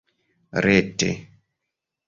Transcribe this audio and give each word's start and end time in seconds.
rete 0.63 1.11